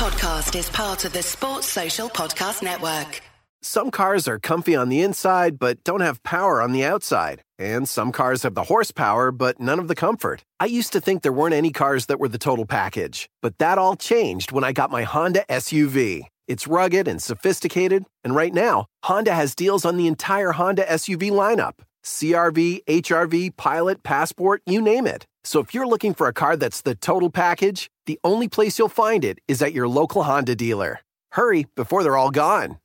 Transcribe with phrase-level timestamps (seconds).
[0.00, 3.20] podcast is part of the Sports Social Podcast Network.
[3.60, 7.42] Some cars are comfy on the inside, but don't have power on the outside.
[7.58, 10.42] And some cars have the horsepower, but none of the comfort.
[10.58, 13.76] I used to think there weren't any cars that were the total package, but that
[13.76, 16.22] all changed when I got my Honda SUV.
[16.48, 21.30] It's rugged and sophisticated, and right now, Honda has deals on the entire Honda SUV
[21.30, 21.74] lineup
[22.06, 25.26] CRV, HRV, Pilot, Passport, you name it.
[25.42, 28.88] So if you're looking for a car that's the total package, the only place you'll
[28.88, 31.00] find it is at your local Honda dealer.
[31.32, 32.78] Hurry before they're all gone.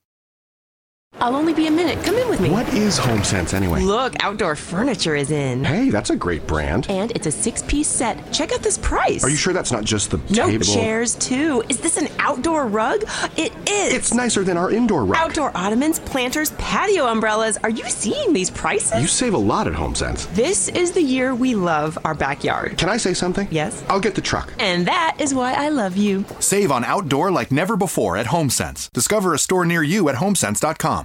[1.20, 2.04] I'll only be a minute.
[2.04, 2.50] Come in with me.
[2.50, 3.82] What is HomeSense anyway?
[3.82, 5.64] Look, outdoor furniture is in.
[5.64, 6.88] Hey, that's a great brand.
[6.90, 8.34] And it's a six piece set.
[8.34, 9.23] Check out this price.
[9.23, 10.66] Are you sure that's not just the no, table?
[10.66, 11.64] chairs too.
[11.70, 13.04] Is this an outdoor rug?
[13.38, 13.94] It is.
[13.94, 15.18] It's nicer than our indoor rug.
[15.18, 17.58] Outdoor ottomans, planters, patio umbrellas.
[17.64, 19.02] Are you seeing these prices?
[19.02, 20.34] You save a lot at HomeSense.
[20.36, 22.78] This is the year we love our backyard.
[22.78, 23.48] Can I say something?
[23.52, 23.84] Yes.
[23.90, 24.52] I'll get the truck.
[24.59, 26.26] And that is why I love you.
[26.40, 28.92] Save on outdoor like never before at HomeSense.
[28.92, 31.05] Discover a store near you at homesense.com.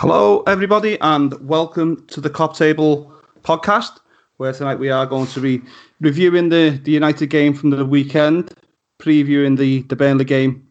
[0.00, 3.98] Hello, everybody, and welcome to the Kop Table podcast,
[4.36, 5.60] where tonight we are going to be
[6.00, 8.54] reviewing the, the United game from the weekend,
[9.00, 10.64] previewing the, the Burnley game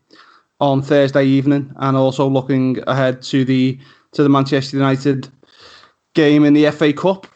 [0.61, 3.77] on Thursday evening, and also looking ahead to the
[4.13, 5.27] to the Manchester United
[6.13, 7.27] game in the FA Cup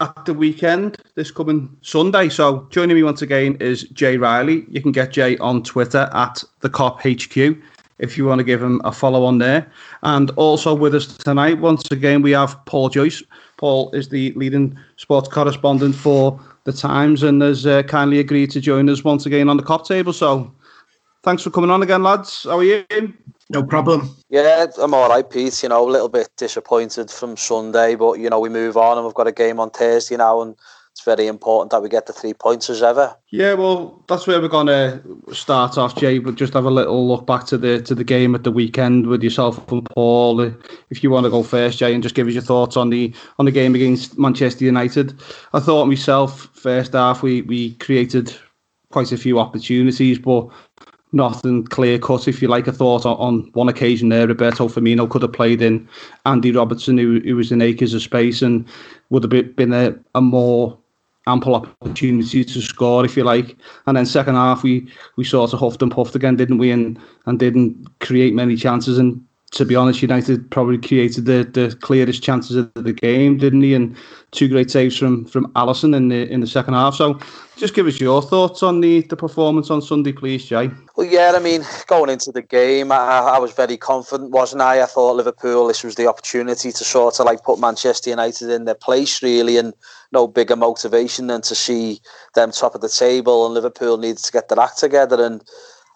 [0.00, 2.28] at the weekend this coming Sunday.
[2.28, 4.66] So joining me once again is Jay Riley.
[4.68, 7.56] You can get Jay on Twitter at the Cop HQ
[8.00, 9.70] if you want to give him a follow on there.
[10.02, 13.22] And also with us tonight, once again, we have Paul Joyce.
[13.56, 18.60] Paul is the leading sports correspondent for the Times and has uh, kindly agreed to
[18.60, 20.12] join us once again on the cop table.
[20.12, 20.52] So
[21.22, 22.44] thanks for coming on again, lads.
[22.44, 22.84] How are you?
[23.50, 24.16] No problem.
[24.28, 25.62] Yeah, I'm all right, Pete.
[25.62, 29.04] You know, a little bit disappointed from Sunday, but, you know, we move on and
[29.04, 30.54] we've got a game on Thursday now and
[30.92, 33.16] it's very important that we get the three points as ever.
[33.28, 35.00] Yeah, well, that's where we're to
[35.32, 36.18] start off, Jay.
[36.18, 39.06] But just have a little look back to the to the game at the weekend
[39.06, 40.40] with yourself and Paul.
[40.90, 43.14] If you want to go first, Jay, and just give us your thoughts on the
[43.38, 45.18] on the game against Manchester United.
[45.52, 48.34] I thought myself first half we we created
[48.90, 50.48] quite a few opportunities, but
[51.12, 52.68] nothing clear cut, if you like.
[52.68, 55.88] I thought on, one occasion there, Roberto Firmino could have played in
[56.26, 58.66] Andy Robertson, who, who was in acres of space, and
[59.10, 60.78] would have been a, a more
[61.26, 63.56] ample opportunity to score, if you like.
[63.86, 66.70] And then second half, we we sort of huffed and puffed again, didn't we?
[66.70, 68.98] And and didn't create many chances.
[68.98, 73.62] And to be honest, United probably created the, the clearest chances of the game, didn't
[73.62, 73.74] he?
[73.74, 73.96] And
[74.30, 76.94] two great saves from from Alisson in the in the second half.
[76.94, 77.18] So,
[77.56, 80.70] just give us your thoughts on the the performance on Sunday, please, Jay.
[80.96, 84.82] Well, yeah, I mean, going into the game, I, I was very confident, wasn't I?
[84.82, 88.66] I thought Liverpool, this was the opportunity to sort of like put Manchester United in
[88.66, 89.74] their place, really, and
[90.12, 92.00] no bigger motivation than to see
[92.34, 95.42] them top of the table, and Liverpool needed to get their act together and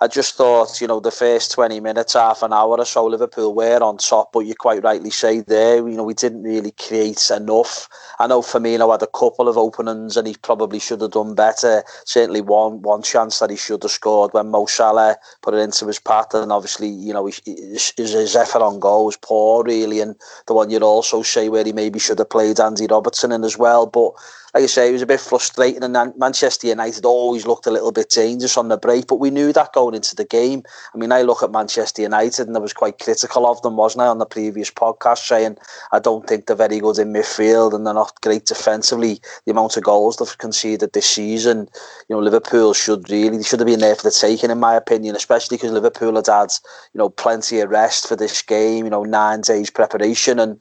[0.01, 3.55] I just thought, you know, the first 20 minutes, half an hour or so, Liverpool
[3.55, 7.31] were on top, but you quite rightly say there, you know, we didn't really create
[7.31, 7.89] enough.
[8.19, 11.85] I know Firmino had a couple of openings and he probably should have done better.
[12.07, 15.87] Certainly one one chance that he should have scored when Mo Salah put it into
[15.87, 20.01] his path, and obviously, you know, his, his effort on goal was poor, really.
[20.01, 20.17] And
[20.47, 23.57] the one you'd also say where he maybe should have played Andy Robertson in as
[23.57, 23.87] well.
[23.87, 24.13] But
[24.55, 25.83] like I say, it was a bit frustrating.
[25.83, 29.53] And Manchester United always looked a little bit dangerous on the break, but we knew
[29.53, 30.63] that going into the game.
[30.95, 34.03] I mean, I look at Manchester United and I was quite critical of them, wasn't
[34.03, 35.59] I, on the previous podcast, saying
[35.93, 39.21] I don't think they're very good in midfield and they're not great defensively.
[39.45, 41.69] The amount of goals they've conceded this season,
[42.09, 45.17] you know, Liverpool should really, should have been there for the taking, in my opinion,
[45.17, 46.53] especially because Liverpool had had,
[46.95, 50.59] you know, plenty of rest for this game, you know, nine days preparation and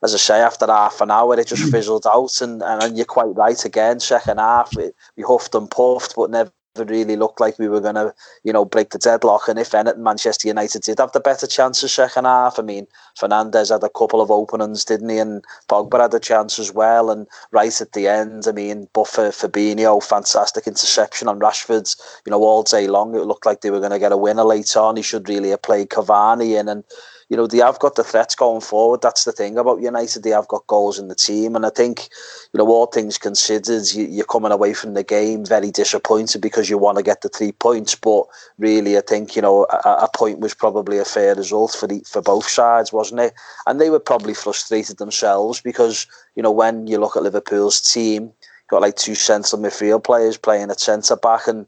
[0.00, 2.40] as I say, after half an hour, it just fizzled out.
[2.40, 3.98] And, and you're quite right again.
[3.98, 6.52] Second half, we huffed and puffed, but never
[6.84, 9.48] really looked like we were going to, you know, break the deadlock.
[9.48, 12.58] And if anything, Manchester United did have the better chances second half.
[12.58, 12.86] I mean,
[13.18, 15.18] Fernandes had a couple of openings, didn't he?
[15.18, 17.10] And Pogba had a chance as well.
[17.10, 22.30] And right at the end, I mean, but for Fabinho, fantastic interception on Rashford's, you
[22.30, 23.14] know, all day long.
[23.14, 24.96] It looked like they were going to get a winner later on.
[24.96, 26.68] He should really have played Cavani in.
[26.68, 26.84] And
[27.28, 29.02] you know, they have got the threats going forward.
[29.02, 30.22] That's the thing about United.
[30.22, 31.54] They have got goals in the team.
[31.54, 32.08] And I think,
[32.52, 36.70] you know, all things considered, you, are coming away from the game very disappointed because
[36.70, 37.94] you want to get the three points.
[37.94, 38.24] But
[38.58, 42.00] really, I think, you know, a, a point was probably a fair result for the,
[42.06, 43.34] for both sides, wasn't it?
[43.66, 48.32] And they were probably frustrated themselves because, you know, when you look at Liverpool's team,
[48.68, 51.66] got like two central midfield players playing at centre back and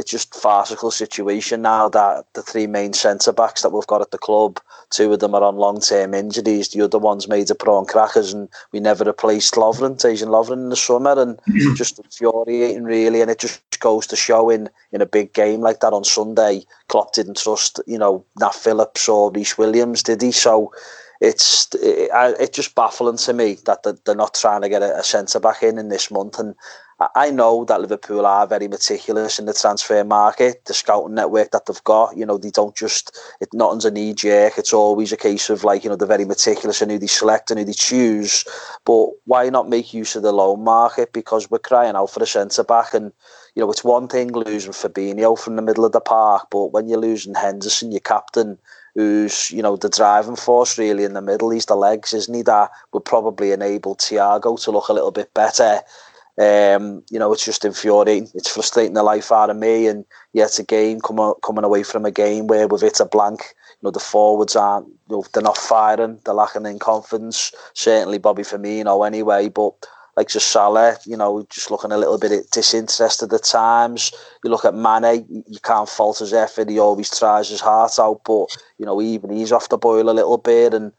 [0.00, 4.12] it's just farcical situation now that the three main centre backs that we've got at
[4.12, 4.58] the club,
[4.88, 6.70] two of them are on long term injuries.
[6.70, 10.68] The other one's made of prawn crackers, and we never replaced Lovren, Dejan Lovren in
[10.70, 11.38] the summer, and
[11.76, 13.20] just infuriating really.
[13.20, 16.64] And it just goes to show in in a big game like that on Sunday,
[16.88, 20.32] Klopp didn't trust you know Nat Phillips or Rhys Williams, did he?
[20.32, 20.72] So
[21.20, 22.10] it's it,
[22.40, 25.62] it's just baffling to me that they're not trying to get a, a centre back
[25.62, 26.38] in in this month.
[26.38, 26.54] And
[27.14, 31.64] I know that Liverpool are very meticulous in the transfer market, the scouting network that
[31.64, 32.14] they've got.
[32.14, 34.58] You know, they don't just it nothing's a knee jerk.
[34.58, 37.50] It's always a case of like you know they're very meticulous in who they select
[37.50, 38.44] and who they choose.
[38.84, 41.14] But why not make use of the loan market?
[41.14, 43.12] Because we're crying out for a centre back, and
[43.54, 46.86] you know it's one thing losing Fabinho from the middle of the park, but when
[46.86, 48.58] you're losing Henderson, your captain
[48.94, 51.48] who's you know the driving force really in the middle.
[51.48, 52.42] He's the legs, isn't he?
[52.42, 55.80] That would probably enable Thiago to look a little bit better.
[56.38, 58.28] Um, you know, it's just infuriating.
[58.34, 59.86] It's frustrating the life out of me.
[59.86, 63.54] And yet again, coming coming away from a game where we've hit a blank.
[63.80, 64.86] You know, the forwards aren't.
[65.08, 66.20] You know, they're not firing.
[66.24, 67.52] They're lacking in confidence.
[67.74, 69.48] Certainly, Bobby Firmino anyway.
[69.48, 69.74] But
[70.16, 74.12] like just Salah, you know, just looking a little bit disinterested at times.
[74.44, 76.68] You look at Mane, you can't fault his effort.
[76.68, 78.46] He always tries his heart out, but
[78.78, 80.92] you know, even he's off the boil a little bit, and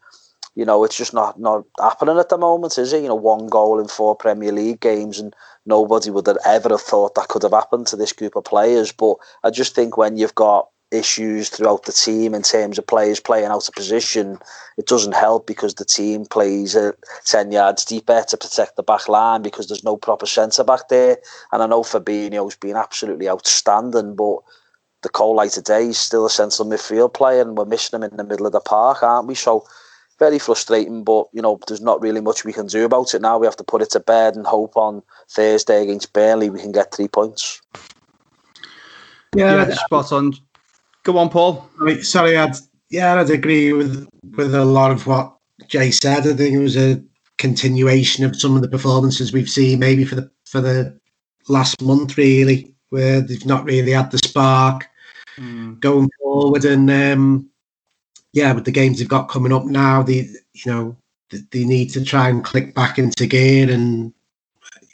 [0.54, 3.02] you know, it's just not not happening at the moment, is it?
[3.02, 5.34] You know, one goal in four Premier League games, and
[5.64, 8.92] nobody would have ever have thought that could have happened to this group of players.
[8.92, 13.18] But I just think when you've got issues throughout the team in terms of players
[13.18, 14.38] playing out of position,
[14.76, 16.92] it doesn't help because the team plays uh,
[17.24, 21.16] 10 yards deeper to protect the back line because there's no proper centre back there.
[21.50, 24.38] And I know Fabinho's been absolutely outstanding, but
[25.02, 28.16] the Cole light today is still a central midfield player and we're missing him in
[28.16, 29.34] the middle of the park, aren't we?
[29.34, 29.64] So
[30.22, 33.38] very frustrating, but you know, there's not really much we can do about it now.
[33.38, 36.70] We have to put it to bed and hope on Thursday against Burnley we can
[36.70, 37.60] get three points.
[39.34, 40.32] Yeah, yeah spot on.
[41.02, 41.68] Go on, Paul.
[42.02, 42.54] Sorry, I'd
[42.88, 45.34] yeah, I'd agree with with a lot of what
[45.66, 46.20] Jay said.
[46.20, 47.02] I think it was a
[47.38, 50.96] continuation of some of the performances we've seen, maybe for the for the
[51.48, 54.88] last month, really, where they've not really had the spark
[55.36, 55.80] mm.
[55.80, 56.64] going forward.
[56.64, 57.50] And um,
[58.32, 60.96] yeah, with the games they've got coming up now, they you know
[61.30, 64.12] they need to try and click back into gear and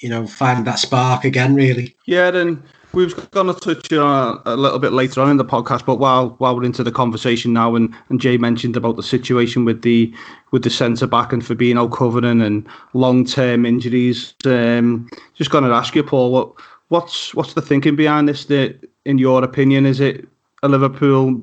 [0.00, 1.55] you know find that spark again.
[1.55, 1.96] Really.
[2.06, 2.62] Yeah, then
[2.93, 5.96] we are going to touch on a little bit later on in the podcast, but
[5.96, 9.82] while while we're into the conversation now, and, and Jay mentioned about the situation with
[9.82, 10.12] the
[10.50, 15.70] with the centre back and Fabinho covering and long term injuries, um, just going to
[15.70, 16.52] ask you, Paul, what
[16.88, 18.46] what's what's the thinking behind this?
[18.46, 20.26] That, in your opinion, is it
[20.62, 21.43] a Liverpool?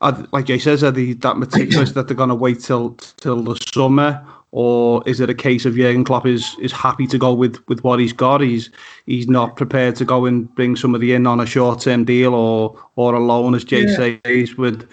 [0.00, 3.56] Like Jay says, are they that meticulous that they're going to wait till till the
[3.72, 7.58] summer, or is it a case of Jurgen Klopp is is happy to go with
[7.68, 8.40] with what he's got?
[8.40, 8.70] He's
[9.06, 12.80] he's not prepared to go and bring somebody in on a short term deal or
[12.96, 14.18] or a loan, as Jay yeah.
[14.24, 14.88] says, with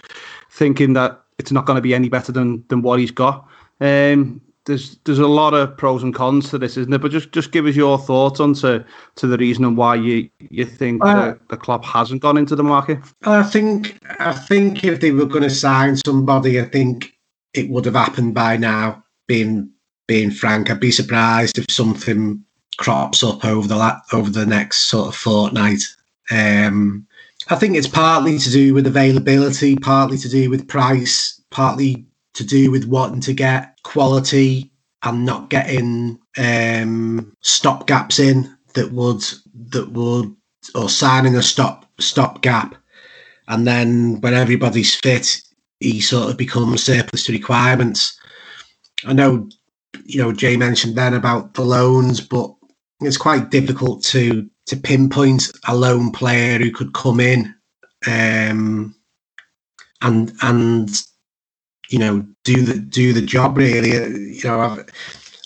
[0.50, 3.46] thinking that it's not going to be any better than than what he's got.
[3.80, 6.98] Um, there's there's a lot of pros and cons to this, isn't it?
[6.98, 8.84] But just just give us your thoughts on to,
[9.16, 12.56] to the reason and why you you think uh, the, the club hasn't gone into
[12.56, 12.98] the market.
[13.24, 17.12] I think I think if they were going to sign somebody, I think
[17.54, 19.70] it would have happened by now being
[20.06, 22.42] being frank, I'd be surprised if something
[22.76, 25.82] crops up over the over the next sort of fortnight.
[26.30, 27.06] Um,
[27.48, 32.44] I think it's partly to do with availability, partly to do with price, partly to
[32.44, 34.70] do with wanting to get quality
[35.02, 39.22] and not getting um, stop gaps in that would
[39.70, 40.34] that would
[40.74, 42.74] or signing a stop stop gap,
[43.48, 45.40] and then when everybody's fit,
[45.80, 48.18] he sort of becomes surplus to requirements.
[49.06, 49.48] I know,
[50.04, 52.52] you know, Jay mentioned then about the loans, but
[53.00, 57.54] it's quite difficult to to pinpoint a lone player who could come in
[58.06, 58.94] um,
[60.02, 60.90] and and
[61.88, 63.96] you know do the do the job really.
[63.96, 64.86] Uh, you know, I've,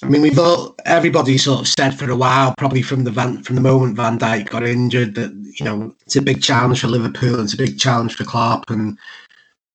[0.03, 3.43] I mean, we've all everybody sort of said for a while, probably from the van,
[3.43, 6.89] from the moment Van Dijk got injured, that you know it's a big challenge for
[6.89, 8.99] Liverpool, it's a big challenge for Klopp, and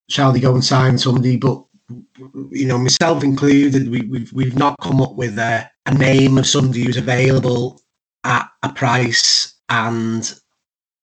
[0.10, 1.36] shall they go and sign somebody?
[1.36, 1.64] But
[2.52, 6.48] you know, myself included, we, we've we've not come up with a, a name of
[6.48, 7.82] somebody who's available
[8.24, 10.40] at a price and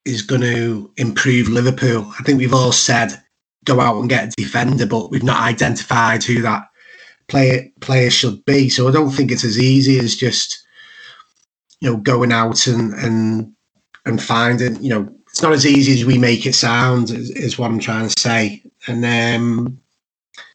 [0.04, 2.12] is going to improve Liverpool.
[2.18, 3.22] I think we've all said
[3.64, 6.64] go out and get a defender, but we've not identified who that
[7.28, 8.68] player player should be.
[8.68, 10.64] So I don't think it's as easy as just
[11.80, 13.52] you know going out and and
[14.04, 14.82] and finding.
[14.82, 17.10] You know, it's not as easy as we make it sound.
[17.10, 18.62] Is, is what I'm trying to say.
[18.86, 19.80] And um,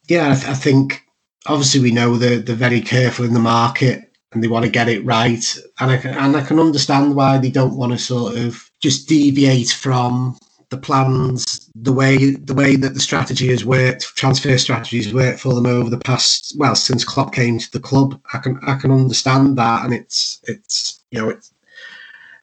[0.08, 1.02] yeah, I, th- I, think
[1.46, 4.88] obviously we know they're, they're very careful in the market and they want to get
[4.88, 5.58] it right.
[5.80, 9.08] And I can, and I can understand why they don't want to sort of just
[9.08, 10.38] deviate from
[10.70, 15.54] the plans, the way the way that the strategy has worked, transfer strategies worked for
[15.54, 18.20] them over the past well since Klopp came to the club.
[18.34, 21.52] I can I can understand that, and it's it's you know it's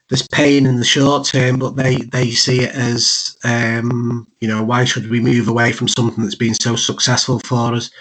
[0.09, 4.63] there's pain in the short term, but they they see it as um, you know
[4.63, 7.91] why should we move away from something that's been so successful for us?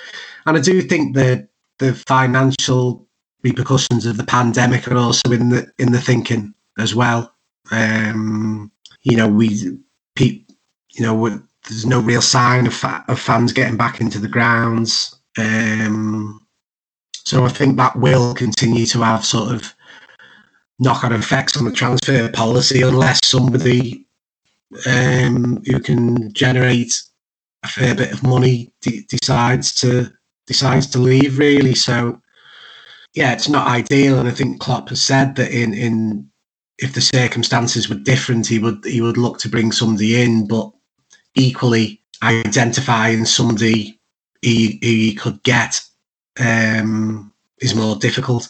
[0.47, 3.07] And I do think the the financial
[3.43, 7.33] repercussions of the pandemic are also in the in the thinking as well.
[7.71, 8.71] Um,
[9.02, 9.78] you know, we,
[10.18, 15.14] you know, there's no real sign of, fa- of fans getting back into the grounds.
[15.38, 16.47] Um,
[17.14, 19.75] so I think that will continue to have sort of
[20.78, 24.06] knock-on effects on the transfer policy unless somebody
[24.87, 27.02] um, who can generate
[27.62, 30.12] a fair bit of money de- decides to
[30.47, 31.38] decides to leave.
[31.38, 32.21] Really, so
[33.14, 36.30] yeah, it's not ideal, and I think Klopp has said that in in
[36.78, 40.71] if the circumstances were different, he would he would look to bring somebody in, but
[41.35, 43.99] equally identifying somebody
[44.43, 45.81] he, he could get
[46.38, 48.49] um, is more difficult.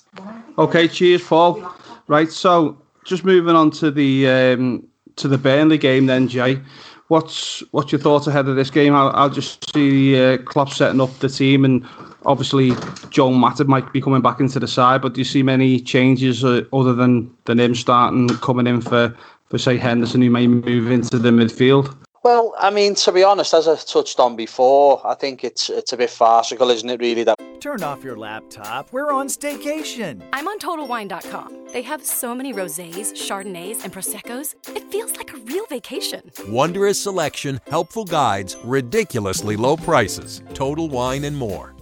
[0.59, 1.75] Okay, cheers, Paul.
[2.07, 6.61] Right, so just moving on to the um, to the Burnley game then, Jay.
[7.09, 8.95] What's what's your thoughts ahead of this game?
[8.95, 11.87] I'll, I'll just see uh, Klopp setting up the team, and
[12.27, 12.71] obviously
[13.11, 15.03] Joe Matip might be coming back into the side.
[15.03, 19.15] But do you see many changes uh, other than than him starting coming in for
[19.47, 21.95] for say Henderson, who may move into the midfield?
[22.23, 25.93] Well, I mean, to be honest, as I touched on before, I think it's it's
[25.93, 27.01] a bit farcical, isn't it?
[27.01, 28.93] Really, that Turn off your laptop.
[28.93, 30.23] We're on staycation.
[30.35, 31.69] I'm on TotalWine.com.
[31.73, 34.55] They have so many rosés, chardonnays, and proseccos.
[34.77, 36.31] It feels like a real vacation.
[36.49, 40.43] Wondrous selection, helpful guides, ridiculously low prices.
[40.53, 41.74] Total Wine and more.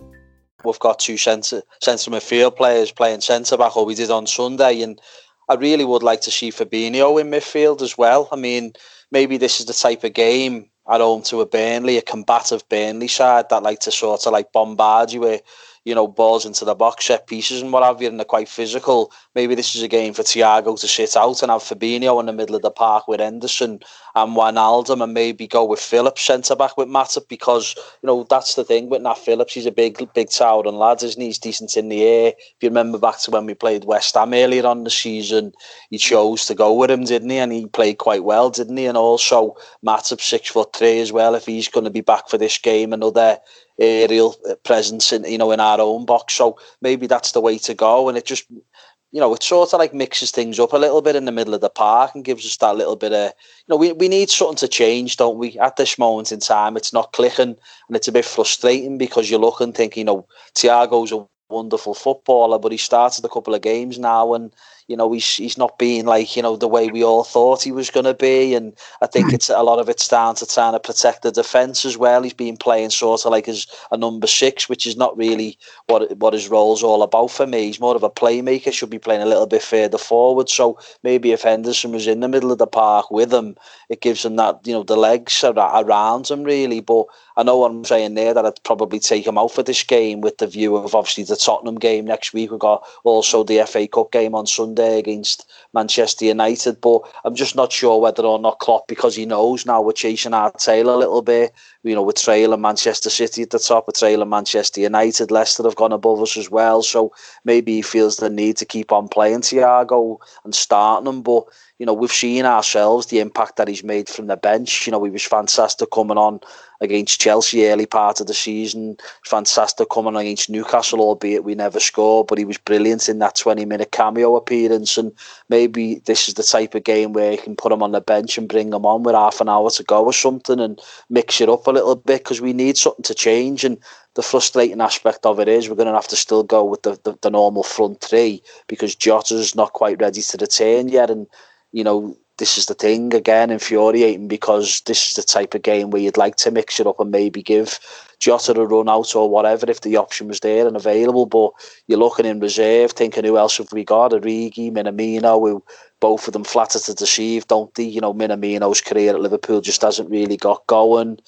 [0.65, 4.83] We've got two centre centre midfield players playing centre back, or we did on Sunday,
[4.83, 5.01] and
[5.49, 8.29] I really would like to see Fabinho in midfield as well.
[8.33, 8.75] I mean
[9.13, 13.07] maybe this is the type of game at home to a Burnley, a combative Burnley
[13.07, 15.43] side that like to sort of like bombard you with
[15.85, 18.49] you know, balls into the box, set pieces and what have you, and they're quite
[18.49, 19.13] physical.
[19.35, 22.33] Maybe this is a game for Thiago to sit out and have Fabinho in the
[22.33, 23.81] middle of the park with Henderson
[24.15, 28.55] and Wijnaldum and maybe go with Phillips centre back with Matip because, you know, that's
[28.55, 29.55] the thing with Nat Phillips.
[29.55, 31.29] He's a big, big towering lad, isn't he?
[31.29, 32.29] He's decent in the air.
[32.37, 35.53] If you remember back to when we played West Ham earlier on the season,
[35.91, 37.39] he chose to go with him, didn't he?
[37.39, 38.87] And he played quite well, didn't he?
[38.87, 42.39] And also Matip, six foot three as well, if he's going to be back for
[42.39, 43.39] this game, another
[43.83, 46.35] aerial uh, presence in you know in our own box.
[46.35, 48.09] So maybe that's the way to go.
[48.09, 51.17] And it just you know it sort of like mixes things up a little bit
[51.17, 53.77] in the middle of the park and gives us that little bit of you know
[53.77, 55.59] we we need something to change, don't we?
[55.59, 57.57] At this moment in time, it's not clicking
[57.89, 61.95] and it's a bit frustrating because you look and think you know Thiago's a wonderful
[61.95, 64.53] footballer, but he started a couple of games now and
[64.89, 67.73] you know he's he's not being like you know the way we all thought he
[67.73, 68.55] was going to be.
[68.55, 69.35] And I think hmm.
[69.35, 72.23] it's a lot of it's down to trying to protect the defence as well.
[72.23, 76.17] He's been playing sort of like as a number six which is not really what
[76.19, 77.67] what his role's all about for me.
[77.67, 80.49] He's more of a playmaker should be playing a little bit further forward.
[80.49, 83.57] So maybe if Henderson was in the middle of the park with him
[83.89, 86.81] it gives him that you know the legs around him really.
[86.81, 89.83] But I know what I'm saying there that I'd probably take him out for this
[89.83, 92.51] game with the view of obviously the Tottenham game next week.
[92.51, 96.81] We've got also the FA Cup game on Sunday Sunday against Manchester United.
[96.81, 100.35] But I'm just not sure whether or not Klopp, because he knows now we're chasing
[100.35, 101.53] our tail a little bit.
[101.83, 105.31] You know, we're trailing Manchester City at the top, we're trailing Manchester United.
[105.31, 106.83] Leicester have gone above us as well.
[106.83, 107.13] So
[107.45, 111.23] maybe he feels the need to keep on playing Thiago and starting him.
[111.23, 111.45] But
[111.83, 114.87] you know, we've seen ourselves the impact that he's made from the bench.
[114.87, 116.39] You know, he was fantastic coming on
[116.81, 118.97] against Chelsea early part of the season.
[119.25, 123.35] Fantastic coming on against Newcastle, albeit we never scored, but he was brilliant in that
[123.35, 124.97] 20 minute cameo appearance.
[124.97, 125.11] And
[125.49, 128.39] maybe this is the type of game where you can put him on the bench
[128.39, 131.49] and bring him on with half an hour to go or something and mix it
[131.49, 133.65] up a little bit because we need something to change.
[133.65, 133.77] And
[134.15, 137.01] the frustrating aspect of it is we're going to have to still go with the,
[137.03, 141.11] the, the normal front three because Jota's not quite ready to return yet.
[141.11, 141.27] And
[141.73, 145.91] you know, this is the thing again, infuriating because this is the type of game
[145.91, 147.79] where you'd like to mix it up and maybe give
[148.19, 151.27] Jota a run out or whatever if the option was there and available.
[151.27, 151.53] But
[151.87, 154.13] you're looking in reserve, thinking who else have we got?
[154.13, 155.63] Origi, Minamino, who
[156.01, 157.85] both of them flatter to deceive, don't they?
[157.85, 161.21] You know, Minamino's career at Liverpool just hasn't really got going.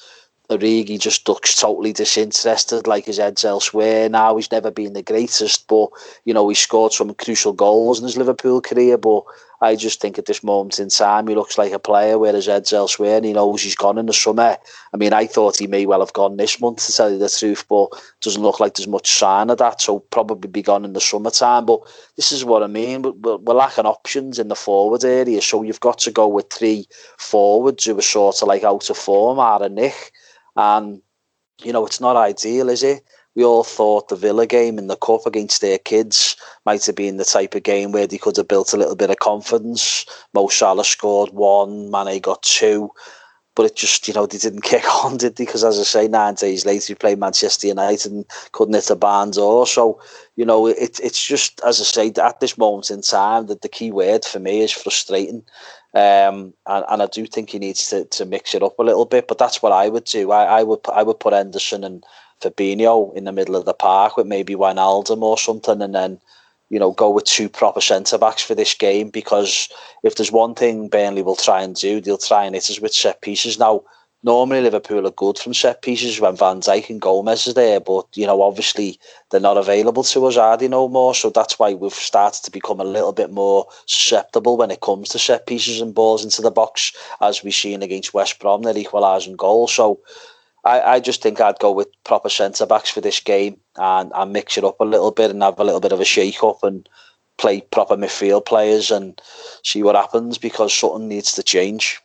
[0.50, 4.36] Origi just looks totally disinterested, like his head's elsewhere now.
[4.36, 5.88] He's never been the greatest, but
[6.26, 8.98] you know he scored some crucial goals in his Liverpool career.
[8.98, 9.24] But
[9.64, 12.46] I just think at this moment in time, he looks like a player where his
[12.46, 14.58] head's elsewhere and he knows he's gone in the summer.
[14.92, 17.28] I mean, I thought he may well have gone this month, to tell you the
[17.28, 17.88] truth, but
[18.20, 19.80] doesn't look like there's much sign of that.
[19.80, 21.64] So probably be gone in the summertime.
[21.64, 21.80] But
[22.16, 23.02] this is what I mean.
[23.02, 25.40] We're, we're lacking options in the forward area.
[25.40, 26.86] So you've got to go with three
[27.18, 30.12] forwards who are sort of like out of form, out of nick.
[30.56, 31.00] And,
[31.62, 33.02] you know, it's not ideal, is it?
[33.34, 37.16] We all thought the Villa game in the cup against their kids might have been
[37.16, 40.06] the type of game where they could have built a little bit of confidence.
[40.32, 42.90] Mo Salah scored one, Mane got two,
[43.56, 45.44] but it just you know they didn't kick on, did they?
[45.44, 48.96] Because as I say, nine days later we played Manchester United and couldn't hit the
[48.96, 49.66] barn door.
[49.66, 50.00] So
[50.36, 53.68] you know it, it's just as I say at this moment in time that the
[53.68, 55.44] key word for me is frustrating.
[55.94, 59.04] Um, and, and I do think he needs to, to mix it up a little
[59.04, 60.32] bit, but that's what I would do.
[60.32, 62.04] I, I would I would put Henderson and
[62.44, 66.20] Fabinho in the middle of the park with maybe Wijnaldum or something, and then
[66.68, 69.10] you know go with two proper centre backs for this game.
[69.10, 69.68] Because
[70.02, 72.92] if there's one thing Burnley will try and do, they'll try and hit us with
[72.92, 73.58] set pieces.
[73.58, 73.82] Now,
[74.22, 78.06] normally Liverpool are good from set pieces when Van Dijk and Gomez is there, but
[78.14, 78.98] you know obviously
[79.30, 81.14] they're not available to us, are they no more?
[81.14, 85.10] So that's why we've started to become a little bit more susceptible when it comes
[85.10, 88.76] to set pieces and balls into the box, as we've seen against West Brom, their
[88.76, 89.68] equalising goal.
[89.68, 90.00] So
[90.64, 94.32] I, I just think I'd go with proper centre backs for this game and, and
[94.32, 96.62] mix it up a little bit and have a little bit of a shake up
[96.62, 96.88] and
[97.36, 99.20] play proper midfield players and
[99.62, 102.00] see what happens because something needs to change.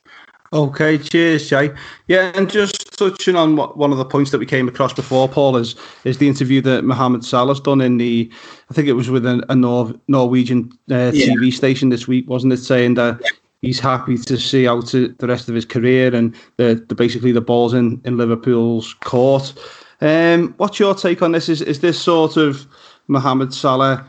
[0.51, 1.72] Okay, cheers, Jay.
[2.08, 5.30] Yeah, and just touching on what, one of the points that we came across before,
[5.30, 5.75] Paul, is
[6.06, 8.32] is the interview that Mohamed Salah's done in the,
[8.72, 11.28] I think it was with a, a Nor- Norwegian uh, yeah.
[11.28, 12.58] TV station this week, wasn't it?
[12.58, 13.22] Saying that
[13.62, 17.32] he's happy to see out to the rest of his career and the, the basically
[17.32, 19.54] the balls in, in Liverpool's court.
[20.01, 21.50] Um, what's your take on this?
[21.50, 22.66] Is is this sort of
[23.08, 24.06] Mohamed Salah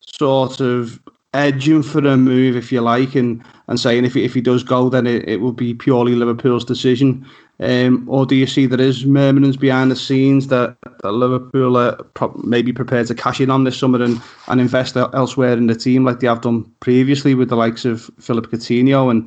[0.00, 1.00] sort of
[1.32, 4.62] edging for a move, if you like, and, and saying if he, if he does
[4.62, 7.26] go, then it, it will be purely Liverpool's decision?
[7.60, 11.94] Um, or do you see there is murmurings behind the scenes that, that Liverpool are
[12.14, 15.74] pro- maybe prepared to cash in on this summer and, and invest elsewhere in the
[15.74, 19.22] team like they have done previously with the likes of Philippe Coutinho and,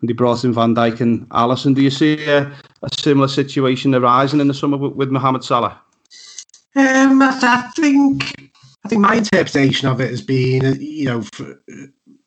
[0.00, 1.74] and they brought in Van Dijk and Alisson?
[1.74, 2.42] Do you see a,
[2.82, 5.80] a similar situation arising in the summer with, with Mohamed Salah?
[6.76, 8.50] Um, I think
[8.84, 11.60] I think my interpretation of it has been, you know, for,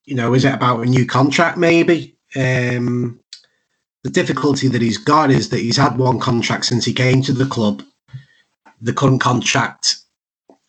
[0.05, 2.15] you know, is it about a new contract maybe?
[2.35, 3.19] Um,
[4.03, 7.33] the difficulty that he's got is that he's had one contract since he came to
[7.33, 7.83] the club.
[8.81, 9.97] The current contract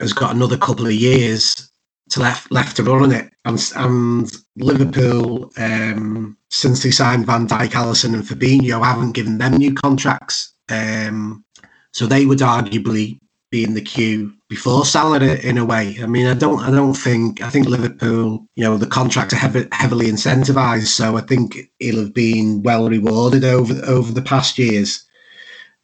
[0.01, 1.71] has got another couple of years
[2.11, 7.49] to left left to run on it, and, and Liverpool um, since they signed Van
[7.49, 10.53] Dijk, Alisson, and Fabinho haven't given them new contracts.
[10.69, 11.45] Um,
[11.93, 13.21] so they would arguably
[13.51, 15.99] be in the queue before Salah in a way.
[16.01, 19.37] I mean, I don't, I don't think, I think Liverpool, you know, the contracts are
[19.37, 24.57] heavy, heavily incentivized, so I think he'll have been well rewarded over over the past
[24.57, 25.05] years.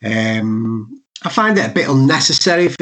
[0.04, 2.76] Um, I find it a bit unnecessary, if,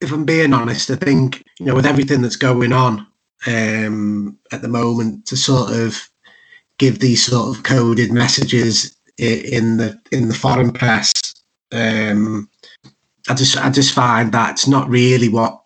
[0.00, 0.90] if I'm being honest.
[0.90, 3.06] I think, you know, with everything that's going on
[3.46, 6.08] um, at the moment, to sort of
[6.78, 11.12] give these sort of coded messages in the in the foreign press.
[11.70, 12.48] Um,
[13.32, 15.62] I just I just find that's not really what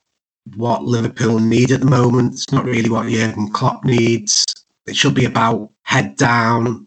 [0.54, 2.34] what Liverpool need at the moment.
[2.34, 4.44] It's not really what Jurgen Klopp needs.
[4.86, 6.86] It should be about head down,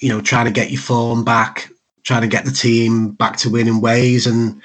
[0.00, 1.68] you know, trying to get your form back,
[2.04, 4.24] trying to get the team back to winning ways.
[4.24, 4.62] And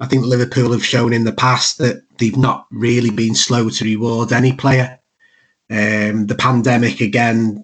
[0.00, 3.84] I think Liverpool have shown in the past that they've not really been slow to
[3.84, 4.98] reward any player.
[5.68, 7.62] Um, the pandemic again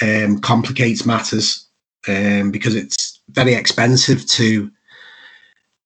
[0.00, 1.68] um, complicates matters
[2.08, 4.70] um, because it's very expensive to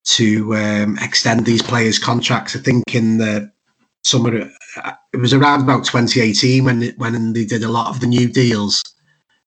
[0.09, 2.57] to um, extend these players' contracts.
[2.57, 3.53] I think in the
[4.05, 4.51] summer,
[4.83, 8.29] uh, it was around about 2018 when when they did a lot of the new
[8.29, 8.83] deals.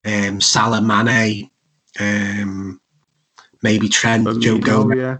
[0.05, 1.49] Um, Salah, Mane,
[1.99, 2.79] um,
[3.61, 4.97] maybe Trent, Joe Gomez.
[4.97, 5.17] Yeah.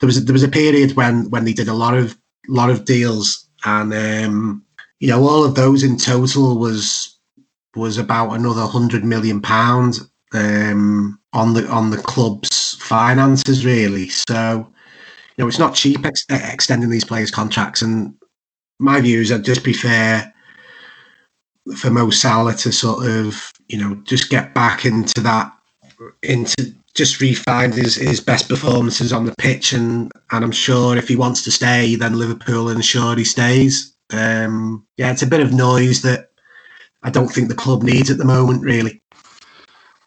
[0.00, 2.16] There was a, there was a period when when they did a lot of
[2.48, 4.64] lot of deals, and um,
[5.00, 7.18] you know all of those in total was
[7.74, 14.08] was about another hundred million pounds um, on the on the club's finances, really.
[14.08, 14.66] So,
[15.36, 17.82] you know, it's not cheap ex- extending these players' contracts.
[17.82, 18.14] And
[18.78, 20.32] my view is, I'd just be fair
[21.76, 25.52] for Mo Salah to sort of, you know, just get back into that,
[26.22, 29.74] into just refine his, his best performances on the pitch.
[29.74, 33.94] And, and I'm sure if he wants to stay, then Liverpool ensure he stays.
[34.10, 36.30] Um, yeah, it's a bit of noise that
[37.02, 39.02] I don't think the club needs at the moment, really.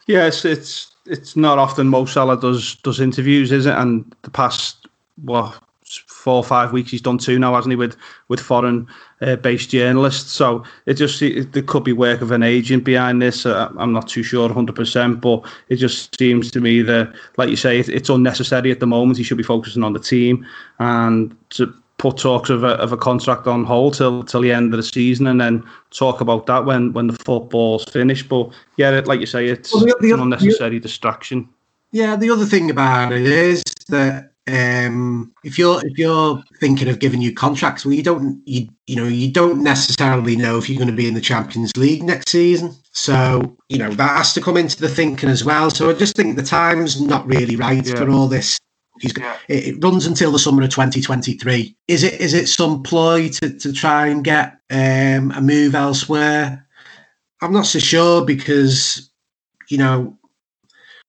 [0.08, 3.76] Yes, it's it's not often Mo Salah does does interviews, is it?
[3.76, 4.88] And the past
[5.24, 5.60] what
[6.08, 7.76] four or five weeks he's done two now, hasn't he?
[7.76, 7.96] With
[8.28, 8.88] with foreign
[9.22, 13.22] uh, based journalists, So it just it, there could be work of an agent behind
[13.22, 13.46] this.
[13.46, 17.56] Uh, I'm not too sure 100%, but it just seems to me that, like you
[17.56, 19.18] say, it, it's unnecessary at the moment.
[19.18, 20.46] He should be focusing on the team
[20.80, 24.74] and to put talks of a, of a contract on hold till till the end
[24.74, 28.28] of the season and then talk about that when when the football's finished.
[28.28, 31.48] But yeah, it, like you say, it's well, the, the, an unnecessary the, distraction.
[31.92, 37.00] Yeah, the other thing about it is that um, if you're if you're thinking of
[37.00, 40.80] giving you contracts, well, you don't you you know you don't necessarily know if you're
[40.80, 42.74] going to be in the Champions League next season.
[42.92, 45.70] So you know that has to come into the thinking as well.
[45.70, 47.96] So I just think the time's not really right yeah.
[47.96, 48.58] for all this.
[49.02, 51.76] He's, it, it runs until the summer of 2023.
[51.88, 56.66] Is it is it some ploy to, to try and get um, a move elsewhere?
[57.42, 59.10] I'm not so sure because
[59.70, 60.20] you know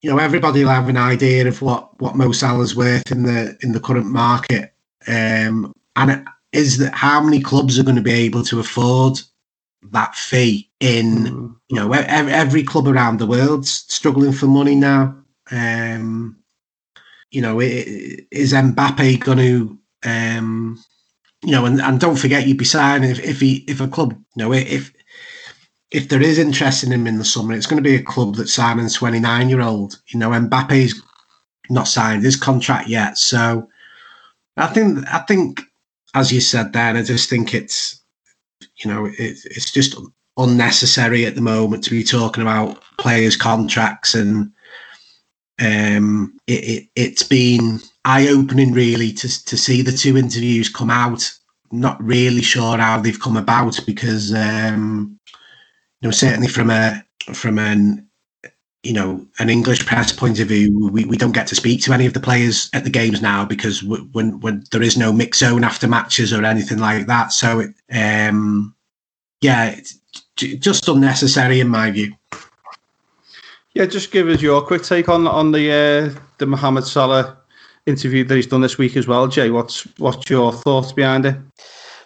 [0.01, 3.57] you know, everybody will have an idea of what what Mo Salah's worth in the
[3.61, 4.73] in the current market,
[5.07, 9.19] um, and it is that how many clubs are going to be able to afford
[9.91, 10.69] that fee?
[10.79, 11.55] In mm.
[11.69, 15.15] you know, every, every club around the world's struggling for money now.
[15.51, 16.37] Um,
[17.31, 20.83] you know, is Mbappe going to, um,
[21.43, 24.11] you know, and, and don't forget you'd be signing if, if he if a club,
[24.35, 24.93] you know, if
[25.91, 28.35] if there is interest in him in the summer, it's going to be a club
[28.35, 30.01] that's signing 29 year old.
[30.07, 31.01] You know, Mbappe's
[31.69, 33.17] not signed his contract yet.
[33.17, 33.67] So
[34.57, 35.61] I think, I think,
[36.15, 38.01] as you said there, I just think it's,
[38.77, 39.95] you know, it, it's just
[40.37, 44.51] unnecessary at the moment to be talking about players' contracts and
[45.61, 50.89] um, it, it, has been eye opening really to, to see the two interviews come
[50.89, 51.31] out.
[51.71, 55.19] Not really sure how they've come about because um,
[56.01, 58.07] you know, certainly from a from an
[58.83, 61.93] you know an English press point of view, we, we don't get to speak to
[61.93, 65.39] any of the players at the games now because when when there is no mix
[65.39, 67.31] zone after matches or anything like that.
[67.31, 68.75] So it, um,
[69.41, 69.99] yeah, it's
[70.35, 72.13] just unnecessary in my view.
[73.73, 77.37] Yeah, just give us your quick take on on the uh, the Mohamed Salah
[77.85, 79.49] interview that he's done this week as well, Jay.
[79.49, 81.37] What's what's your thoughts behind it?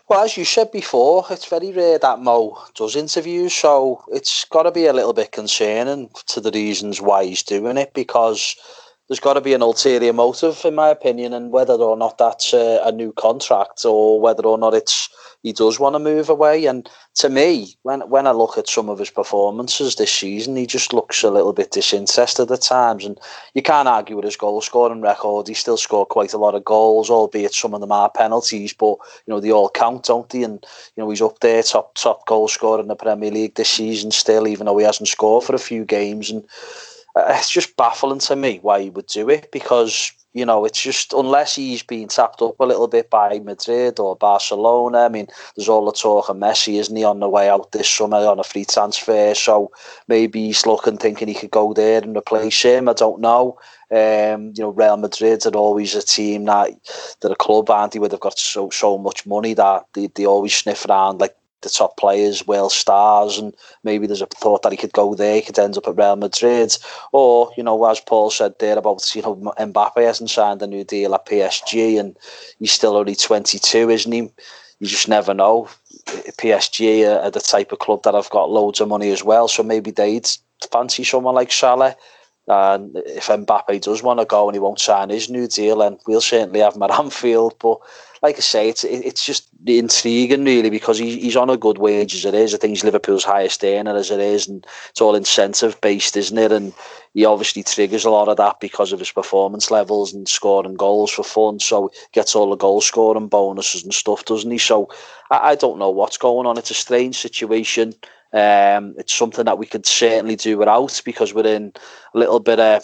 [0.07, 4.63] Well, as you said before, it's very rare that Mo does interviews, so it's got
[4.63, 8.55] to be a little bit concerning to the reasons why he's doing it because
[9.07, 12.53] there's got to be an ulterior motive, in my opinion, and whether or not that's
[12.53, 15.09] a, a new contract or whether or not it's
[15.43, 16.65] he does want to move away.
[16.65, 20.65] And to me, when when I look at some of his performances this season, he
[20.65, 23.05] just looks a little bit disinterested at times.
[23.05, 23.19] And
[23.53, 25.47] you can't argue with his goal scoring record.
[25.47, 28.97] He still scored quite a lot of goals, albeit some of them are penalties, but
[29.27, 30.41] you know they all count, don't they?
[30.41, 30.65] And
[30.95, 34.09] you know he's up there, top top goal scorer in the Premier League this season
[34.09, 36.31] still, even though he hasn't scored for a few games.
[36.31, 36.43] And
[37.15, 41.13] it's just baffling to me why he would do it because you know, it's just
[41.13, 45.05] unless he's been tapped up a little bit by Madrid or Barcelona.
[45.05, 47.89] I mean, there's all the talk of Messi, isn't he, on the way out this
[47.89, 49.33] summer on a free transfer?
[49.33, 49.71] So
[50.09, 52.89] maybe he's looking, thinking he could go there and replace him.
[52.89, 53.57] I don't know.
[53.89, 56.71] Um, you know, Real Madrid are always a team that
[57.21, 60.53] that a club, they, where they've got so so much money that they, they always
[60.53, 64.77] sniff around like the top players, world stars, and maybe there's a thought that he
[64.77, 66.77] could go there, he could end up at Real Madrid.
[67.11, 70.83] Or, you know, as Paul said there about, you know, Mbappe hasn't signed a new
[70.83, 72.15] deal at PSG and
[72.59, 74.19] he's still only 22, isn't he?
[74.79, 75.67] You just never know.
[76.05, 79.63] PSG are, the type of club that have got loads of money as well, so
[79.63, 80.29] maybe they'd
[80.71, 81.95] fancy someone like Salah.
[82.47, 85.97] And if Mbappe does want to go and he won't sign his new deal, then
[86.05, 87.55] we'll certainly have him at Anfield.
[87.59, 87.79] But
[88.25, 92.15] like I say, it's it's just intriguing really because he, he's on a good wage
[92.15, 92.55] as it is.
[92.55, 96.37] I think he's Liverpool's highest earner as it is, and it's all incentive based, isn't
[96.37, 96.51] it?
[96.51, 96.73] And
[97.13, 101.11] he obviously triggers a lot of that because of his performance levels and scoring goals
[101.11, 101.59] for fun.
[101.59, 104.57] So gets all the goal scoring bonuses and stuff, doesn't he?
[104.57, 104.89] So
[105.29, 106.57] I, I don't know what's going on.
[106.57, 107.93] It's a strange situation.
[108.33, 111.73] Um, it's something that we could certainly do without because we're in
[112.15, 112.83] a little bit of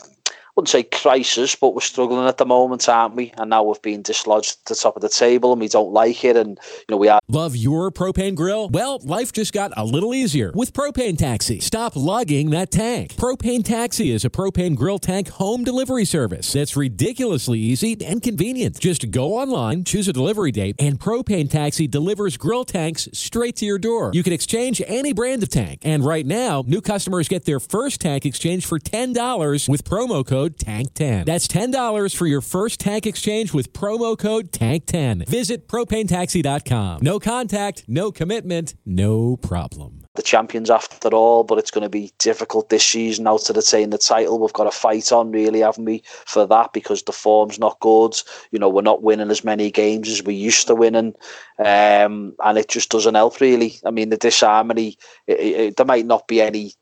[0.56, 3.34] wouldn't say crisis, but we're struggling at the moment, aren't we?
[3.38, 6.24] And now we've been dislodged at the top of the table and we don't like
[6.24, 6.36] it.
[6.36, 7.20] And, you know, we are.
[7.28, 8.70] Love your propane grill?
[8.70, 11.60] Well, life just got a little easier with Propane Taxi.
[11.60, 13.16] Stop lugging that tank.
[13.16, 18.80] Propane Taxi is a propane grill tank home delivery service that's ridiculously easy and convenient.
[18.80, 23.66] Just go online, choose a delivery date, and Propane Taxi delivers grill tanks straight to
[23.66, 24.12] your door.
[24.14, 25.80] You can exchange any brand of tank.
[25.84, 30.41] And right now, new customers get their first tank exchange for $10 with promo code
[30.42, 31.26] code TANK10.
[31.26, 35.28] That's $10 for your first tank exchange with promo code TANK10.
[35.28, 37.02] Visit propanetaxi.com.
[37.04, 40.02] No contact, no commitment, no problem.
[40.16, 43.92] the champions after all, but it's going to be difficult this season out to retain
[43.92, 44.40] the title.
[44.40, 48.16] We've got a fight on, really, haven't we, for that because the form's not good.
[48.52, 51.14] You know, we're not winning as many games as we used to winning,
[51.60, 53.76] um, and it just doesn't help, really.
[53.86, 56.74] I mean, the disharmony, it, it, there might not be any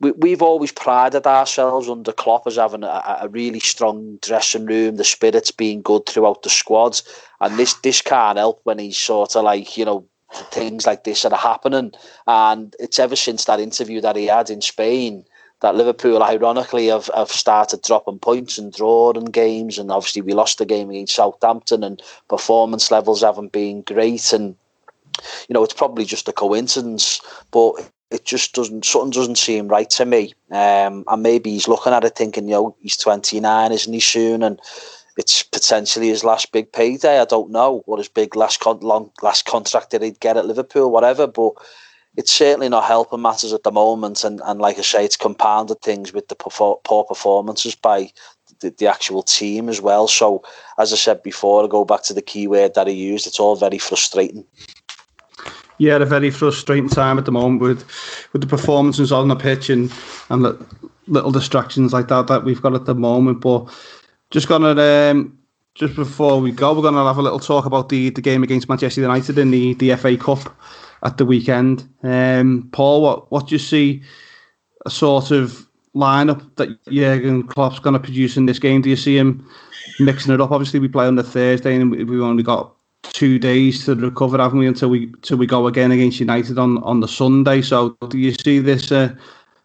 [0.00, 4.96] we, we've always prided ourselves under Klopp as having a, a, really strong dressing room,
[4.96, 7.02] the spirits being good throughout the squads,
[7.40, 11.24] and this this can't help when he's sort of like you know things like this
[11.24, 11.92] are happening.
[12.26, 15.24] And it's ever since that interview that he had in Spain
[15.60, 19.78] that Liverpool, ironically, have, have started dropping points and drawing games.
[19.78, 24.32] And obviously, we lost the game against Southampton, and performance levels haven't been great.
[24.32, 24.56] And
[25.48, 27.74] you know, it's probably just a coincidence, but
[28.10, 30.34] it just doesn't something doesn't seem right to me.
[30.50, 34.42] Um, and maybe he's looking at it thinking, you know, he's 29, isn't he soon?
[34.42, 34.60] And
[35.16, 37.20] it's potentially his last big payday.
[37.20, 40.46] I don't know what his big last con- long last contract that he'd get at
[40.46, 41.26] Liverpool, whatever.
[41.26, 41.52] But
[42.16, 44.24] it's certainly not helping matters at the moment.
[44.24, 48.10] And and like I say, it's compounded things with the poor performances by
[48.60, 50.08] the, the actual team as well.
[50.08, 50.42] So
[50.78, 53.26] as I said before, I go back to the key word that he used.
[53.26, 54.44] It's all very frustrating.
[55.80, 57.86] Yeah, a very frustrating time at the moment with
[58.34, 59.90] with the performances on the pitch and
[60.28, 60.66] and the
[61.06, 63.40] little distractions like that that we've got at the moment.
[63.40, 63.74] But
[64.30, 65.38] just gonna um,
[65.74, 68.68] just before we go, we're gonna have a little talk about the, the game against
[68.68, 70.54] Manchester United in the, the FA Cup
[71.02, 71.88] at the weekend.
[72.02, 74.02] Um, Paul, what what do you see
[74.84, 78.82] a sort of lineup that Jurgen Klopp's going to produce in this game?
[78.82, 79.48] Do you see him
[79.98, 80.50] mixing it up?
[80.50, 84.58] Obviously, we play on the Thursday and we've only got two days to recover, haven't
[84.58, 87.62] we, until we until we go again against United on, on the Sunday.
[87.62, 89.14] So, do you see this uh,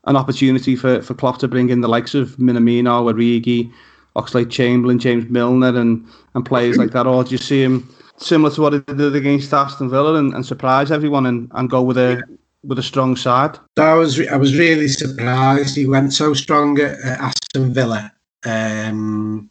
[0.06, 3.71] an opportunity for for Klopp to bring in the likes of Minamino, Origi?
[4.15, 7.08] Oxlade Chamberlain, James Milner, and and players like that?
[7.08, 10.45] Or do you see him similar to what he did against Aston Villa and, and
[10.45, 12.21] surprise everyone and, and go with a
[12.63, 13.58] with a strong side?
[13.78, 18.12] I was I was really surprised he went so strong at, at Aston Villa.
[18.45, 19.50] Um,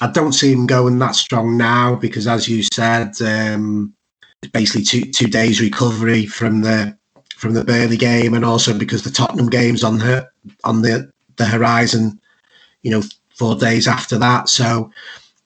[0.00, 3.94] I don't see him going that strong now because, as you said, um,
[4.52, 6.96] basically two two days recovery from the
[7.36, 10.28] from the Burnley game, and also because the Tottenham game's on the
[10.64, 12.20] on the the horizon.
[12.82, 13.02] You know,
[13.40, 14.48] four days after that.
[14.48, 14.90] So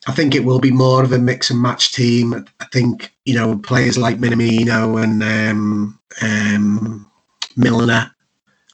[0.06, 2.44] I think it will be more of a mix and match team.
[2.60, 7.10] I think you know players like Minamino and um, um,
[7.56, 8.10] Milner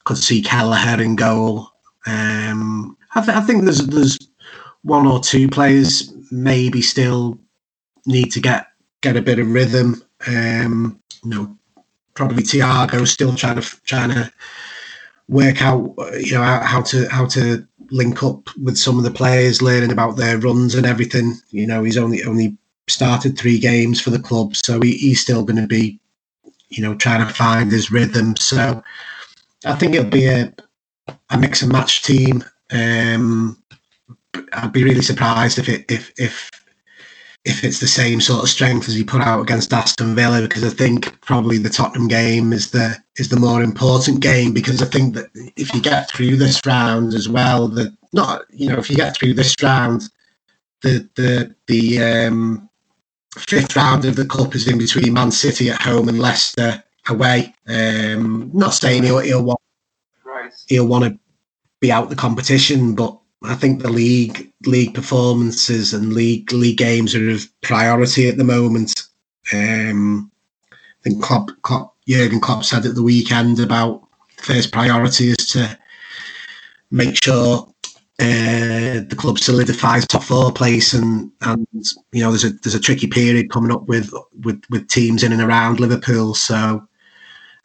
[0.03, 1.69] could see Kelleher in goal.
[2.05, 4.17] Um, I, th- I, think there's there's
[4.83, 7.37] one or two players maybe still
[8.05, 8.67] need to get
[9.01, 10.01] get a bit of rhythm.
[10.27, 11.57] Um, you know,
[12.13, 14.31] probably Thiago is still trying to trying to
[15.27, 19.61] work out you know how to how to link up with some of the players,
[19.61, 21.35] learning about their runs and everything.
[21.49, 25.43] You know, he's only only started three games for the club, so he, he's still
[25.43, 25.99] going to be,
[26.69, 28.35] you know, trying to find his rhythm.
[28.37, 28.83] So
[29.65, 30.53] I think it'll be a
[31.29, 32.43] a mix and match team.
[32.71, 33.60] Um,
[34.53, 36.49] I'd be really surprised if it if if
[37.43, 40.63] if it's the same sort of strength as he put out against Aston Villa, because
[40.63, 44.53] I think probably the Tottenham game is the is the more important game.
[44.53, 48.69] Because I think that if you get through this round as well, that not you
[48.69, 50.09] know if you get through this round,
[50.81, 52.69] the the the um,
[53.37, 57.55] fifth round of the cup is in between Man City at home and Leicester away.
[57.67, 59.61] Um, not saying he'll he'll want
[60.23, 60.53] right.
[60.67, 61.19] he'll want to
[61.79, 67.15] be out the competition, but I think the league league performances and league league games
[67.15, 69.07] are of priority at the moment.
[69.53, 70.31] Um,
[70.71, 75.77] I think Klopp, Klopp, Jurgen Klopp said at the weekend about first priority is to
[76.91, 77.67] make sure
[78.19, 81.65] uh, the club solidifies top four place, and and
[82.11, 85.31] you know there's a there's a tricky period coming up with with with teams in
[85.31, 86.35] and around Liverpool.
[86.35, 86.87] So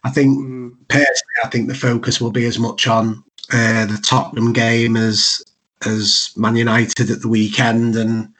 [0.04, 0.70] I think mm.
[0.88, 5.44] personally, I think the focus will be as much on uh, the Tottenham game as
[5.84, 8.32] as Man United at the weekend, and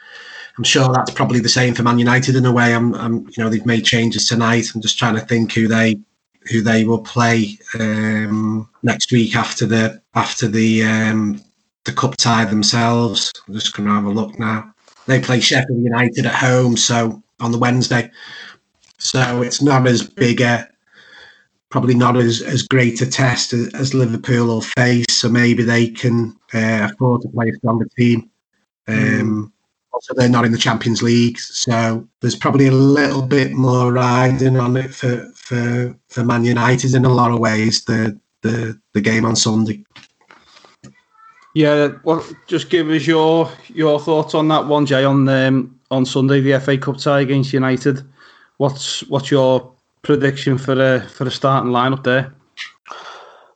[0.56, 2.74] I'm sure that's probably the same for Man United in a way.
[2.74, 4.70] I'm, I'm you know, they've made changes tonight.
[4.74, 5.98] I'm just trying to think who they
[6.50, 11.42] who they will play um, next week after the after the um,
[11.84, 13.32] the cup tie themselves.
[13.46, 14.72] I'm just going to have a look now.
[15.06, 18.10] They play Sheffield United at home, so on the Wednesday.
[18.98, 20.68] So it's not as big a
[21.68, 25.06] probably not as, as great a test as, as Liverpool will face.
[25.10, 28.30] So maybe they can uh, afford to play a stronger team.
[28.88, 29.52] Um, mm.
[29.92, 34.58] Also, they're not in the Champions League, so there's probably a little bit more riding
[34.58, 37.84] on it for for, for Man United in a lot of ways.
[37.84, 39.84] The the the game on Sunday.
[41.54, 45.04] Yeah, well, just give us your your thoughts on that one, Jay.
[45.04, 48.02] On um, on Sunday, the FA Cup tie against United.
[48.58, 52.35] What's what's your prediction for the for the starting lineup there?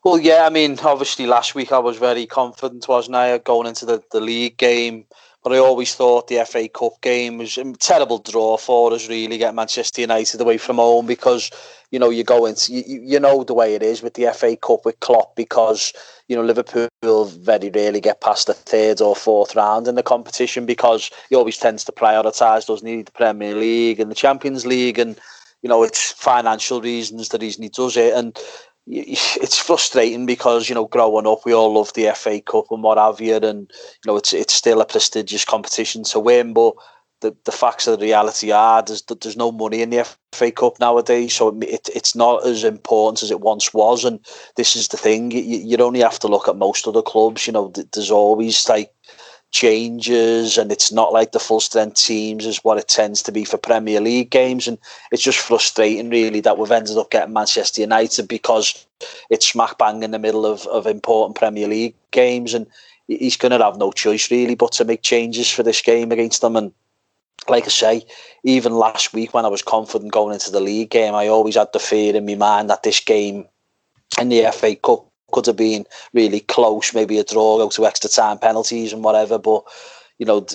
[0.03, 3.85] Well, yeah, I mean, obviously last week I was very confident, wasn't I, going into
[3.85, 5.05] the, the league game.
[5.43, 9.39] But I always thought the FA Cup game was a terrible draw for us, really,
[9.39, 11.51] get Manchester United away from home because,
[11.91, 14.55] you know, you go into, you, you know the way it is with the FA
[14.57, 15.95] Cup with Klopp because,
[16.29, 16.89] you know, Liverpool
[17.25, 21.57] very rarely get past the third or fourth round in the competition because he always
[21.57, 25.19] tends to prioritise, doesn't he, the Premier League and the Champions League and,
[25.63, 28.13] you know, it's financial reasons the reason he does it.
[28.13, 28.39] And
[28.91, 32.99] it's frustrating because you know growing up we all love the FA Cup and what
[32.99, 36.75] have you, and you know it's it's still a prestigious competition to win, but
[37.21, 40.81] the, the facts of the reality are there's there's no money in the FA Cup
[40.81, 44.19] nowadays, so it, it's not as important as it once was, and
[44.57, 47.47] this is the thing you, you only have to look at most of the clubs.
[47.47, 48.93] You know, there's always like
[49.51, 53.45] changes and it's not like the full strength teams is what it tends to be
[53.45, 54.69] for Premier League games.
[54.69, 54.79] And
[55.11, 58.87] it's just frustrating really that we've ended up getting Manchester United because
[59.29, 62.55] it's smack bang in the middle of, of important Premier League games.
[62.55, 62.67] And
[63.09, 66.41] he's going to have no choice really but to make changes for this game against
[66.41, 66.57] them.
[66.57, 66.73] And
[67.49, 68.05] like I say,
[68.45, 71.73] even last week when I was confident going into the league game, I always had
[71.73, 73.47] the fear in my mind that this game
[74.21, 78.11] in the FA Cup could have been really close, maybe a draw, go to extra
[78.11, 79.39] time penalties and whatever.
[79.39, 79.65] But
[80.19, 80.47] you know,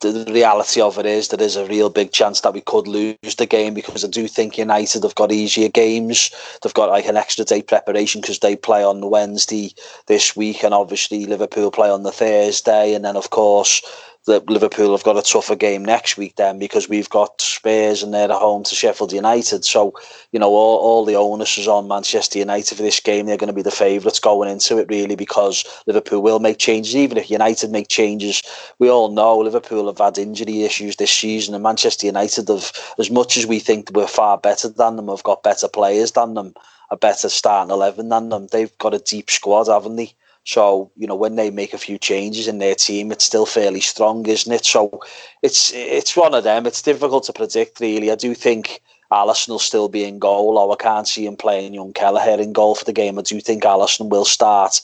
[0.00, 3.16] the reality of it is there is a real big chance that we could lose
[3.38, 6.30] the game because I do think United have got easier games.
[6.62, 9.74] They've got like an extra day preparation because they play on Wednesday
[10.06, 13.82] this week, and obviously Liverpool play on the Thursday, and then of course
[14.26, 18.14] that Liverpool have got a tougher game next week then because we've got Spurs and
[18.14, 19.64] they're at home to Sheffield United.
[19.64, 19.92] So,
[20.32, 23.26] you know, all, all the onus is on Manchester United for this game.
[23.26, 26.96] They're going to be the favourites going into it, really, because Liverpool will make changes.
[26.96, 28.42] Even if United make changes,
[28.78, 33.10] we all know Liverpool have had injury issues this season, and Manchester United have, as
[33.10, 36.54] much as we think we're far better than them, have got better players than them,
[36.90, 38.46] a better starting 11 than them.
[38.50, 40.14] They've got a deep squad, haven't they?
[40.44, 43.80] So you know when they make a few changes in their team, it's still fairly
[43.80, 44.64] strong, isn't it?
[44.64, 45.00] So
[45.42, 46.66] it's it's one of them.
[46.66, 48.10] It's difficult to predict, really.
[48.10, 48.80] I do think
[49.14, 52.52] Alisson will still be in goal, or I can't see him playing young Kelleher in
[52.52, 53.18] goal for the game.
[53.18, 54.80] I do think Alisson will start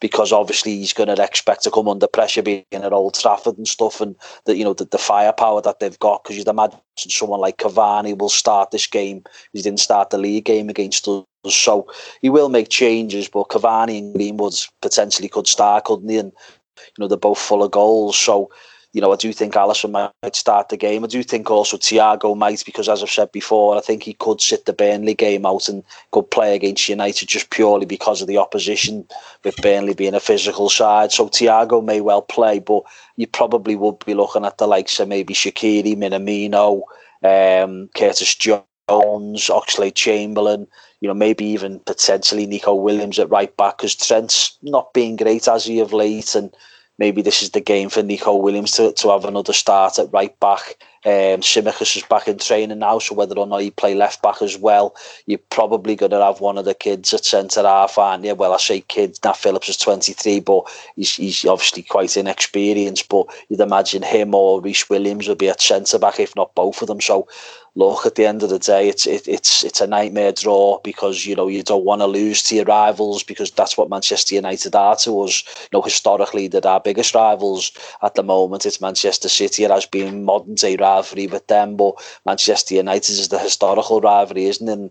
[0.00, 3.66] because obviously he's going to expect to come under pressure being at Old Trafford and
[3.66, 4.14] stuff, and
[4.46, 6.22] the you know the, the firepower that they've got.
[6.22, 9.24] Because you'd imagine someone like Cavani will start this game.
[9.52, 11.88] He didn't start the league game against us so
[12.20, 16.18] he will make changes, but Cavani and Greenwood potentially could start, couldn't he?
[16.18, 16.32] And
[16.78, 18.50] you know they're both full of goals, so
[18.92, 21.04] you know I do think Alisson might start the game.
[21.04, 24.40] I do think also Thiago might, because as I've said before, I think he could
[24.40, 28.38] sit the Burnley game out and could play against United just purely because of the
[28.38, 29.06] opposition,
[29.44, 31.12] with Burnley being a physical side.
[31.12, 32.82] So Thiago may well play, but
[33.16, 36.82] you probably would be looking at the likes of maybe Shaqiri, Minamino,
[37.22, 38.68] um, Curtis Jones.
[38.88, 40.66] Oxlade Chamberlain,
[41.00, 45.48] you know, maybe even potentially Neco Williams at right back because Trent's not being great
[45.48, 46.54] as he of late, and
[46.98, 50.38] maybe this is the game for Neco Williams to, to have another start at right
[50.40, 50.76] back.
[51.04, 54.40] Um, Tsimikas is back in training now, so whether or not he play left back
[54.40, 54.94] as well,
[55.26, 58.36] you're probably going to have one of the kids at centre half, aren't you?
[58.36, 60.62] Well, I say kids, Nat Phillips is 23, but
[60.94, 65.60] he's, he's obviously quite inexperienced, but you'd imagine him or Rhys Williams would be at
[65.60, 67.00] centre back, if not both of them.
[67.00, 67.26] So
[67.74, 71.26] look, at the end of the day, it's it, it's it's a nightmare draw because
[71.26, 74.74] you know you don't want to lose to your rivals because that's what Manchester United
[74.74, 75.44] are to us.
[75.62, 79.64] You know, historically, that our biggest rivals at the moment it's Manchester City.
[79.64, 81.94] It has been modern day rivalry with them, but
[82.26, 84.72] Manchester United is the historical rivalry, isn't it?
[84.72, 84.90] And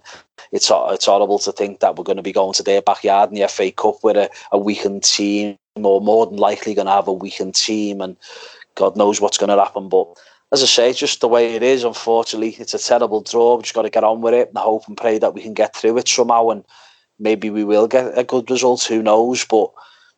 [0.52, 3.36] it's it's horrible to think that we're going to be going to their backyard in
[3.36, 7.08] the FA Cup with a, a weakened team, or more than likely going to have
[7.08, 8.18] a weakened team, and
[8.76, 10.18] God knows what's going to happen, but
[10.52, 11.84] as I say, just the way it is.
[11.84, 13.56] Unfortunately, it's a terrible draw.
[13.56, 15.54] We've just got to get on with it and hope and pray that we can
[15.54, 16.50] get through it somehow.
[16.50, 16.66] And
[17.20, 18.84] maybe we will get a good result.
[18.84, 19.46] Who knows?
[19.46, 19.72] But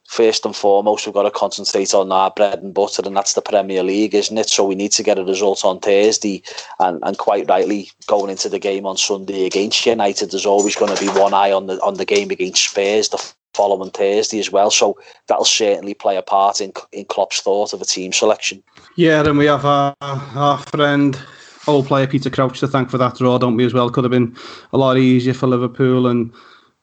[0.06, 3.42] first and foremost, we've got to concentrate on our bread and butter, and that's the
[3.42, 4.50] Premier League, isn't it?
[4.50, 6.42] So we need to get a result on Thursday.
[6.80, 10.96] And, and quite rightly, going into the game on Sunday against United, there's always going
[10.96, 14.52] to be one eye on the on the game against Spurs the following Thursday as
[14.52, 14.72] well.
[14.72, 18.64] So that'll certainly play a part in in Klopp's thought of a team selection.
[18.96, 21.20] Yeah, and we have our, our friend,
[21.68, 23.90] old player Peter Crouch to thank for that draw, don't we, as well?
[23.90, 24.36] Could have been
[24.72, 26.32] a lot easier for Liverpool and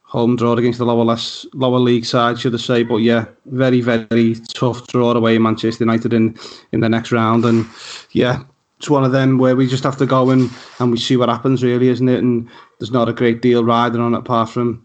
[0.03, 2.83] home draw against the lower less lower league side, should I say?
[2.83, 6.37] But yeah, very very tough draw away Manchester United in
[6.73, 7.67] in the next round, and
[8.11, 8.43] yeah,
[8.79, 11.29] it's one of them where we just have to go and and we see what
[11.29, 12.23] happens, really, isn't it?
[12.23, 14.85] And there's not a great deal riding on it apart from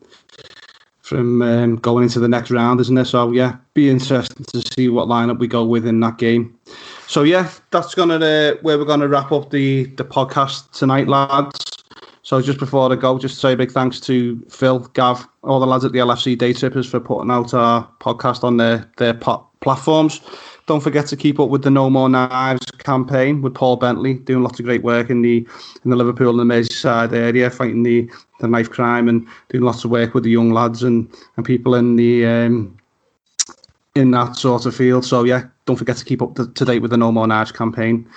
[1.06, 3.06] from um, going into the next round, isn't there?
[3.06, 6.58] So yeah, be interesting to see what lineup we go with in that game.
[7.06, 11.84] So yeah, that's gonna uh, where we're gonna wrap up the the podcast tonight, lads.
[12.24, 15.68] So just before I go, just say a big thanks to Phil, Gav, all the
[15.68, 20.22] lads at the LFC Day Trippers for putting out our podcast on their their platforms.
[20.66, 24.42] Don't forget to keep up with the No More Knives campaign with Paul Bentley, doing
[24.42, 25.48] lots of great work in the
[25.84, 28.10] in the Liverpool and the Merseyside area, fighting the,
[28.40, 31.76] the knife crime and doing lots of work with the young lads and, and people
[31.76, 32.78] in the um,
[33.96, 35.06] in that sort of field.
[35.06, 37.52] So yeah, don't forget to keep up to, to date with the No More Knives
[37.52, 38.08] campaign.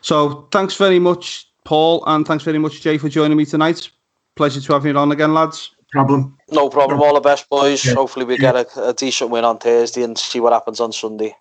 [0.00, 3.90] So thanks very much, Paul, and thanks very much, Jay, for joining me tonight.
[4.34, 5.72] Pleasure to have you on again, lads.
[5.90, 6.36] Problem.
[6.50, 7.00] No problem.
[7.00, 7.84] All the best, boys.
[7.84, 7.94] Yeah.
[7.94, 8.52] Hopefully, we yeah.
[8.52, 11.34] get a, a decent win on Thursday and see what happens on Sunday.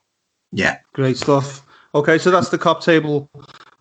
[0.51, 0.77] Yeah.
[0.93, 1.65] Great stuff.
[1.93, 3.29] Okay, so that's the Kop Table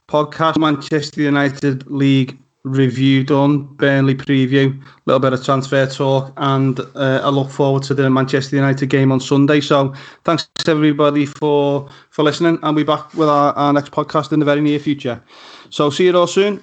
[0.08, 6.80] podcast, Manchester United League review done, Burnley preview, a little bit of transfer talk, and
[6.94, 9.60] uh, I look forward to the Manchester United game on Sunday.
[9.60, 9.94] So
[10.24, 14.40] thanks everybody for for listening, and we'll be back with our, our next podcast in
[14.40, 15.22] the very near future.
[15.70, 16.62] So see you all soon.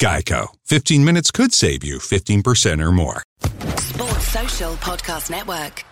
[0.00, 0.48] Geico.
[0.64, 3.22] 15 minutes could save you 15% or more.
[3.78, 5.84] Sports Social Podcast Network.